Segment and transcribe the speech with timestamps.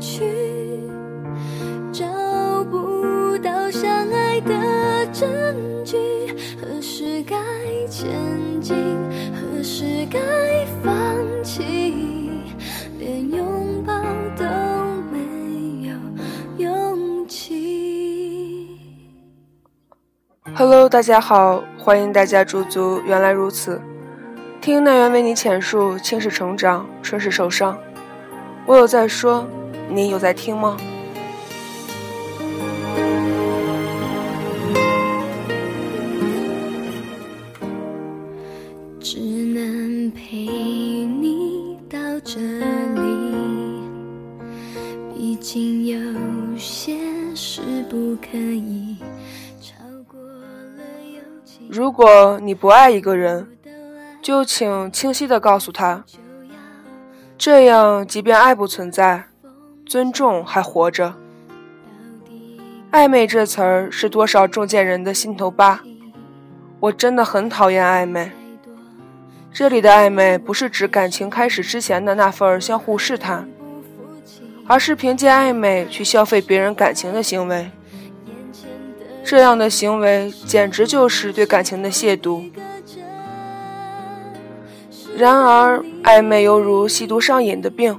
[0.00, 0.24] 去，
[1.92, 2.06] 找
[2.70, 5.28] 不到相爱的证
[5.84, 5.98] 据。
[6.60, 7.36] 何时该
[7.86, 8.08] 前
[8.62, 8.74] 进，
[9.34, 10.18] 何时该
[10.82, 10.94] 放
[11.44, 11.62] 弃，
[12.98, 13.92] 连拥抱
[14.36, 14.44] 都
[15.12, 15.94] 没有
[16.56, 18.78] 勇气。
[20.54, 23.02] Hello，大家好，欢迎大家驻足。
[23.04, 23.80] 原来如此，
[24.62, 27.78] 听奈缘为你浅述青史成长，春是受伤。
[28.66, 29.46] 我有在说，
[29.92, 30.76] 你有在听吗？
[39.00, 43.82] 只能陪你到这里，
[45.12, 46.96] 毕竟有些
[47.34, 47.60] 事
[47.90, 48.96] 不可以
[49.60, 49.74] 超
[50.06, 51.66] 过了友情。
[51.68, 53.48] 如果你不爱一个人，
[54.22, 56.04] 就请清晰的告诉他，
[57.36, 59.24] 这样即便爱不存在，
[59.90, 61.14] 尊重还活着。
[62.92, 65.80] 暧昧这词儿是多少中箭人的心头疤，
[66.78, 68.30] 我真的很讨厌暧昧。
[69.52, 73.48] 这里的暧昧不是指感情开始之前的那份相互试探，
[74.68, 77.68] 而是凭借暧昧去消费别人感情的行为。
[79.24, 82.48] 这样的行为简直就是对感情的亵渎。
[85.16, 87.98] 然而，暧昧犹如吸毒上瘾的病，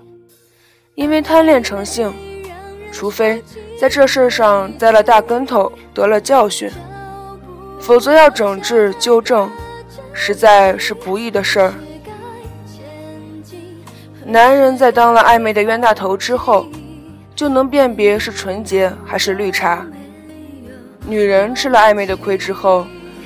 [1.02, 2.13] 因为贪恋成性，
[2.91, 3.44] 除非
[3.80, 6.69] 在这事上栽了大跟头，得了教训，
[7.80, 9.49] 否则要整治纠正，
[10.13, 11.73] 实在是不易的事儿。
[14.23, 16.67] 男人在当了暧昧的冤大头之后，
[17.36, 19.83] 就能辨别是纯洁还是绿茶；
[21.08, 22.86] 女人吃了暧昧的亏之后，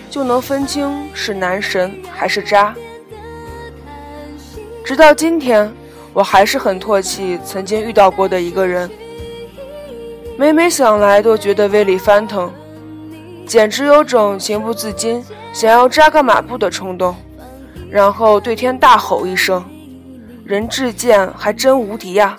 [0.10, 2.74] 就能分清是男神还是渣。
[4.86, 5.70] 直到今天，
[6.16, 8.90] 我还是很唾弃曾经遇到过的一个人，
[10.38, 12.50] 每每想来都觉得胃里翻腾，
[13.46, 15.22] 简直有种情不自禁
[15.54, 17.14] 想要扎个马步的冲动，
[17.90, 19.62] 然后对天大吼一声
[20.46, 22.38] ：“人至贱还真无敌呀！”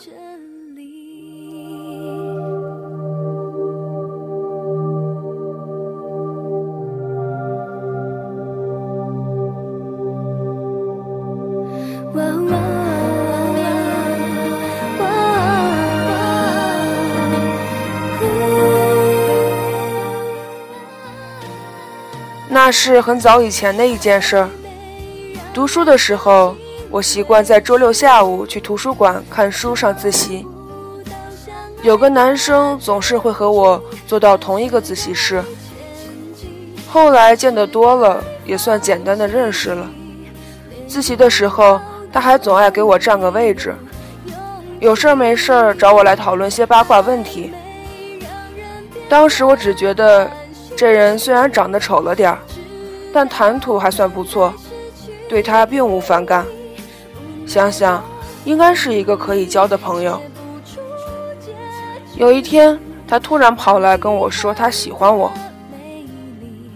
[22.57, 24.49] 那是很早以前的一件事儿。
[25.53, 26.57] 读书的时候，
[26.89, 30.47] 我习惯在周六下午去图书馆看书上自习。
[31.83, 35.45] 有个男生总是会和我坐到同一个自习室。
[36.89, 39.87] 后来见得多了，也算简单的认识了。
[40.89, 41.79] 自习的时候，
[42.11, 43.77] 他还总爱给我占个位置，
[44.81, 47.53] 有事儿没事儿找我来讨论些八卦问题。
[49.11, 50.27] 当时我只觉得。
[50.77, 52.39] 这人虽然长得丑了点儿，
[53.13, 54.53] 但谈吐还算不错，
[55.27, 56.45] 对他并无反感。
[57.47, 58.05] 想想，
[58.45, 60.21] 应该是一个可以交的朋友。
[62.17, 62.79] 有一天，
[63.09, 65.33] 他突然跑来跟我说他喜欢我，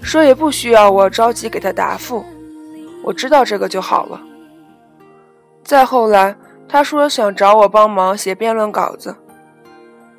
[0.01, 2.25] 说也不需要我着急给他答复，
[3.03, 4.21] 我知道这个就好了。
[5.65, 6.35] 再后来，
[6.69, 9.15] 他说想找我帮忙写辩论稿子。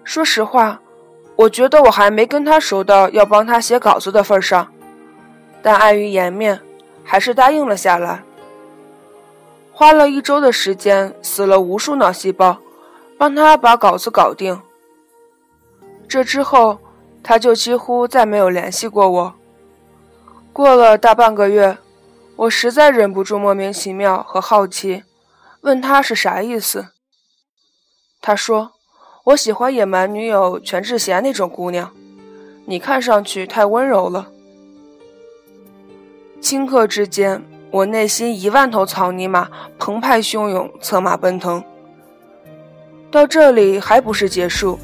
[0.03, 0.80] 说实话。
[1.41, 4.71] 我觉得我还没跟他熟到要帮他写稿子的份上，
[5.63, 6.61] 但碍于颜面，
[7.03, 8.23] 还是答应了下来。
[9.71, 12.59] 花了一周的时间，死了无数脑细胞，
[13.17, 14.61] 帮他把稿子搞定。
[16.07, 16.77] 这之后，
[17.23, 19.33] 他就几乎再没有联系过我。
[20.53, 21.79] 过了大半个月，
[22.35, 25.03] 我实在忍不住莫名其妙和好奇，
[25.61, 26.89] 问他是啥意思。
[28.21, 28.73] 他说。
[29.23, 31.91] 我喜欢野蛮女友全智贤那种姑娘，
[32.65, 34.29] 你看上去太温柔了。
[36.41, 39.47] 顷刻之间，我内心一万头草泥马
[39.77, 41.63] 澎湃汹涌，策马奔腾。
[43.11, 44.79] 到这里还不是结束。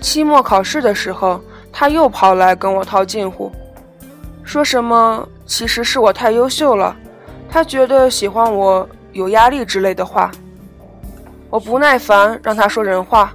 [0.00, 1.40] 期末考试的时候，
[1.72, 3.52] 他又跑来跟我套近乎，
[4.42, 6.96] 说什么其实是我太优秀了，
[7.48, 10.32] 他觉得喜欢我有压力之类的话。
[11.52, 13.30] 我不耐烦，让他说人话，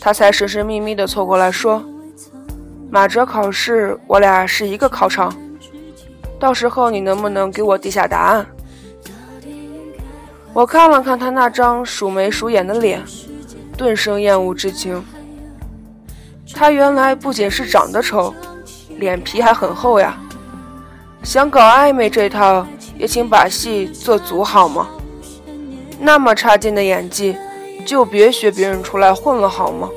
[0.00, 1.84] 他才神神秘秘地凑过来说
[2.88, 5.30] ：“马哲考试，我俩是一个考场，
[6.40, 8.46] 到时候你能不能给我递下答案？”
[10.54, 13.02] 我看了看他那张鼠眉鼠眼的脸，
[13.76, 15.04] 顿生厌恶之情。
[16.54, 18.32] 他原来不仅是长得丑，
[18.96, 20.18] 脸皮还很厚呀！
[21.22, 22.66] 想搞暧昧这套，
[22.96, 24.88] 也请把戏做足好吗？
[26.04, 27.36] 那么差劲的演技，
[27.86, 29.88] 就别学别人出来混了，好吗？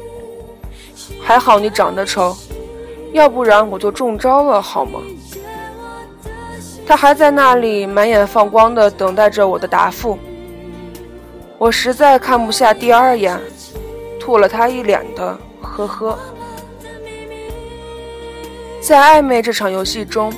[1.20, 2.38] 还好你长得丑，
[3.12, 5.00] 要不然我就中招了，好吗？
[6.86, 10.20] 他还在那里满眼放光的等待着我的答复。
[11.58, 13.40] 我实在看不下第二眼，
[14.20, 16.20] 吐了他一脸的呵呵。
[18.80, 20.32] 在暧昧这场游戏中，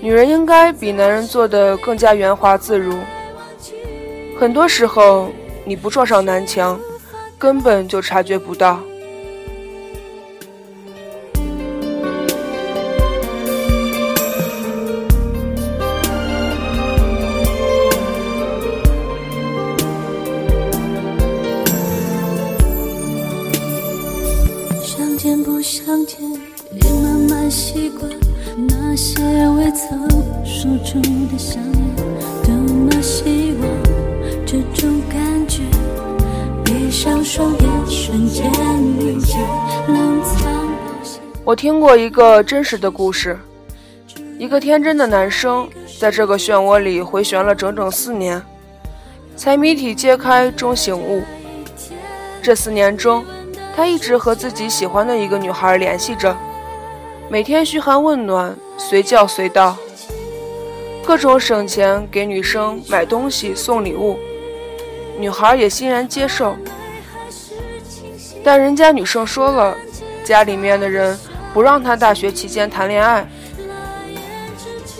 [0.00, 2.94] 女人应该比男人做的更加圆滑自如。
[4.40, 5.28] 很多时候，
[5.66, 6.80] 你不撞上南墙，
[7.38, 8.80] 根本就察觉不到。
[24.82, 28.10] 相见不相见，已慢慢习惯
[28.66, 30.08] 那些未曾
[30.46, 30.98] 说出
[31.30, 31.69] 的想。
[41.50, 43.36] 我听过一个真实的故事，
[44.38, 45.68] 一个天真的男生
[45.98, 48.40] 在这个漩涡里回旋了整整四年，
[49.34, 51.24] 才谜底揭开终醒悟。
[52.40, 53.24] 这四年中，
[53.74, 56.36] 他一直和自己喜欢的一个女孩联系着，
[57.28, 59.76] 每天嘘寒问暖，随叫随到，
[61.04, 64.16] 各种省钱给女生买东西送礼物，
[65.18, 66.54] 女孩也欣然接受。
[68.44, 69.76] 但人家女生说了，
[70.22, 71.18] 家里面的人。
[71.52, 73.26] 不让他大学期间谈恋爱，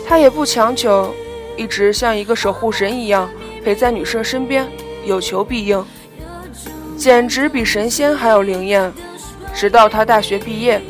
[0.06, 1.14] 他也不强求，
[1.56, 3.28] 一直像一个守护神一样
[3.64, 4.66] 陪在女生身边，
[5.04, 5.84] 有求必应，
[6.96, 8.92] 简直比神仙还要灵验。
[9.52, 10.80] 直到他大学毕业，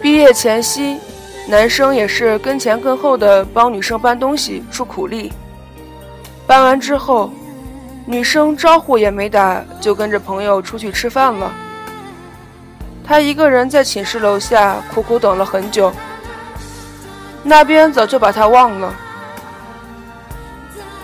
[0.00, 0.98] 毕业前夕，
[1.48, 5.32] 男生也是跟前跟后的帮女生搬东西出苦力，
[6.46, 7.32] 搬完之后，
[8.04, 11.52] 女生招呼也没打，就跟着朋友出去吃饭了。
[13.06, 15.92] 他一个人在寝室楼下苦苦等了很久，
[17.44, 18.92] 那边早就把他忘了。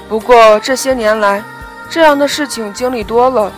[0.08, 1.42] 不过这些年来，
[1.88, 3.52] 这样的事情经历多了，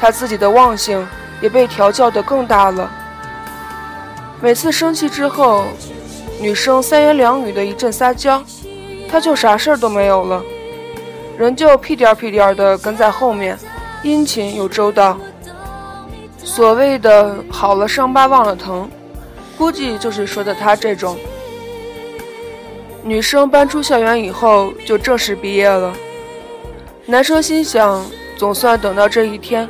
[0.00, 1.06] 他自己的忘性
[1.40, 2.90] 也被调教得更大了。
[4.40, 5.64] 每次生气之后，
[6.40, 8.42] 女生三言两语的一阵撒娇，
[9.08, 10.42] 他就啥事儿都没有了，
[11.38, 13.56] 仍旧屁颠屁颠的跟在后面，
[14.02, 15.16] 殷勤又周到。
[16.48, 18.90] 所谓的好了伤疤忘了疼，
[19.58, 21.14] 估计就是说的他这种。
[23.02, 25.92] 女生搬出校园以后就正式毕业了，
[27.04, 28.02] 男生心想，
[28.34, 29.68] 总算等到这一天，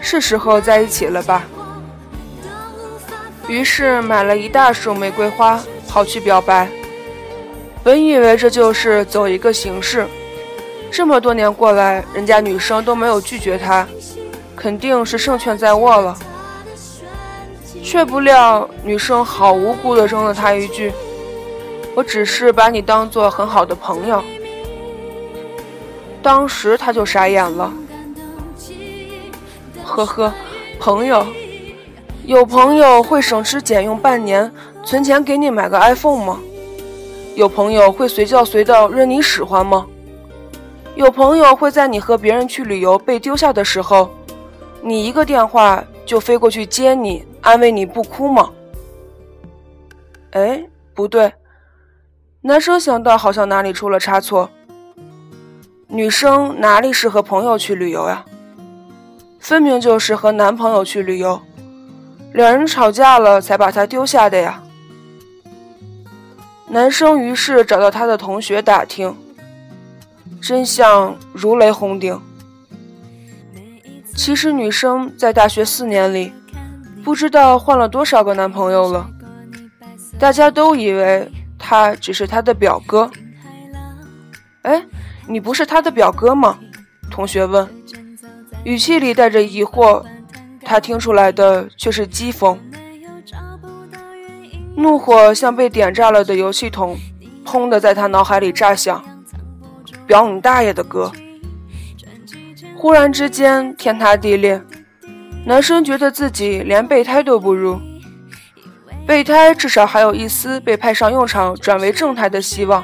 [0.00, 1.44] 是时候在一起了吧。
[3.48, 6.68] 于是买了一大束玫瑰花，跑去表白。
[7.82, 10.06] 本以为这就是走一个形式，
[10.90, 13.88] 这么多年过来，人家女生都没有拒绝他。
[14.56, 16.16] 肯定是胜券在握了，
[17.82, 20.92] 却不料女生好无辜的扔了他一句
[21.96, 24.22] ：“我只是把你当做很好的朋友。”
[26.22, 27.72] 当时他就傻眼了。
[29.84, 30.32] 呵呵，
[30.78, 31.26] 朋友，
[32.24, 34.50] 有朋友会省吃俭用半年
[34.84, 36.38] 存钱给你买个 iPhone 吗？
[37.34, 39.86] 有朋友会随叫随到任你使唤吗？
[40.94, 44.08] 有朋友会在你和别人去旅游被丢下的时候？
[44.84, 48.50] 你一个电话就飞过去接你，安慰你不哭吗？
[50.32, 51.32] 哎，不对，
[52.40, 54.50] 男生想到好像哪里出了差错。
[55.86, 58.24] 女生哪里是和朋友去旅游呀？
[59.38, 61.40] 分明就是和男朋友去旅游，
[62.32, 64.62] 两人吵架了才把他丢下的呀。
[66.66, 69.14] 男生于是找到他的同学打听，
[70.40, 72.20] 真相如雷轰顶。
[74.14, 76.32] 其实女生在大学四年里，
[77.02, 79.08] 不知道换了多少个男朋友了。
[80.18, 83.10] 大家都以为他只是她的表哥。
[84.62, 84.82] 哎，
[85.26, 86.58] 你不是他的表哥吗？
[87.10, 87.68] 同学问，
[88.64, 90.04] 语气里带着疑惑。
[90.64, 92.56] 他听出来的却是讥讽。
[94.76, 96.96] 怒火像被点炸了的油气桶，
[97.44, 99.02] 砰的在他脑海里炸响。
[100.06, 101.10] 表你大爷的哥！
[102.82, 104.60] 忽然之间，天塌地裂，
[105.46, 107.80] 男生觉得自己连备胎都不如。
[109.06, 112.82] 备胎至少还有一丝被派上用场、转为正态的希望，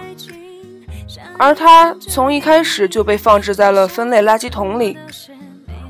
[1.36, 4.96] 而他从一开始就被放置在了分类垃圾桶里，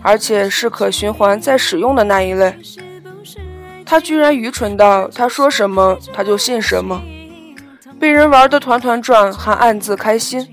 [0.00, 2.58] 而且是可循环再使用的那一类。
[3.84, 7.02] 他居然愚蠢到他说什么他就信什么，
[8.00, 10.48] 被人玩得团团转，还暗自开心。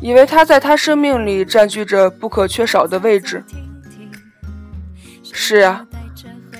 [0.00, 3.44] 以为他在他生命里占据着不可缺少的位置。
[5.32, 5.86] 是啊，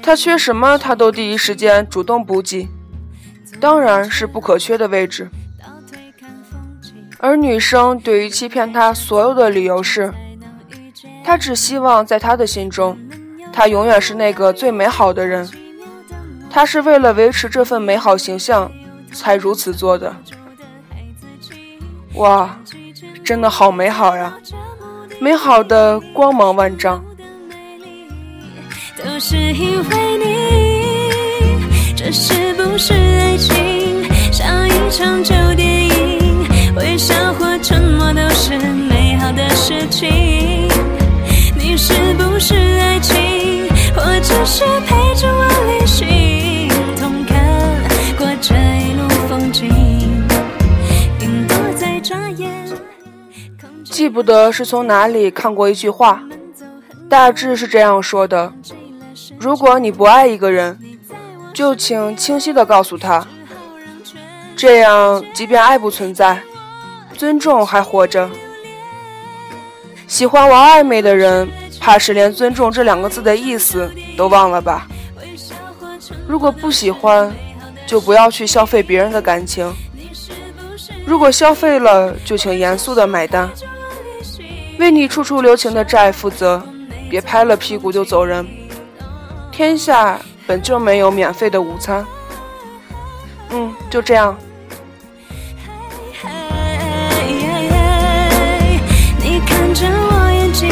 [0.03, 2.69] 他缺什么，他都第一时间主动补给，
[3.61, 5.29] 当然是不可缺的位置。
[7.19, 10.13] 而女生对于欺骗他所有的理由是，
[11.25, 12.99] 他只希望在他的心中，
[13.53, 15.49] 他永远是那个最美好的人。
[16.51, 18.71] 他是为了维持这份美好形象，
[19.13, 20.15] 才如此做的。
[22.15, 22.59] 哇，
[23.25, 24.35] 真的好美好呀，
[25.19, 27.03] 美好的光芒万丈。
[29.03, 34.05] 都是因为你，这是不是爱情？
[34.31, 38.59] 像一场旧电影，微笑或沉默都是
[54.15, 56.23] 不得是从哪里看过一句话，
[57.09, 58.53] 大致是这样说的。
[59.41, 60.79] 如果你不爱一个人，
[61.53, 63.27] 就请清晰的告诉他，
[64.55, 66.41] 这样即便爱不存在，
[67.19, 68.31] 尊重还活着。
[70.07, 71.49] 喜欢玩暧昧的人，
[71.81, 74.87] 怕是连尊重这两个字的意思都忘了吧？
[76.29, 77.35] 如果不喜欢，
[77.85, 79.73] 就不要去消费别人的感情；
[81.05, 83.51] 如果消费了，就请严肃的买单，
[84.79, 86.63] 为你处处留情的债负责，
[87.09, 88.47] 别拍了屁股就走人。
[89.51, 92.05] 天下本就没有免费的午餐。
[93.51, 94.37] 嗯，就这样。
[99.77, 100.69] 我眼睛，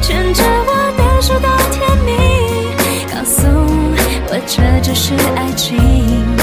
[0.00, 2.14] 牵着我的手到天明，
[3.08, 3.46] 告诉
[4.28, 6.41] 我这就是爱情。